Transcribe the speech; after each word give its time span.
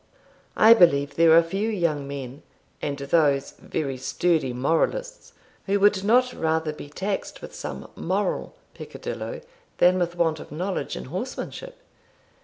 I 0.57 0.73
believe 0.73 1.13
there 1.15 1.31
are 1.37 1.43
few 1.43 1.69
young 1.69 2.07
men, 2.07 2.41
and 2.81 2.97
those 2.97 3.51
very 3.51 3.97
sturdy 3.97 4.51
moralists, 4.51 5.33
who 5.67 5.79
would 5.79 6.03
not 6.03 6.33
rather 6.33 6.73
be 6.73 6.89
taxed 6.89 7.43
with 7.43 7.53
some 7.53 7.87
moral 7.95 8.55
peccadillo 8.73 9.41
than 9.77 9.99
with 9.99 10.15
want 10.15 10.39
of 10.39 10.51
knowledge 10.51 10.95
in 10.95 11.05
horsemanship. 11.05 11.77